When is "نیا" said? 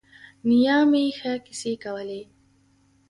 0.47-0.77